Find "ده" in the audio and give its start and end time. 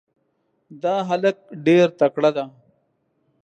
2.35-2.45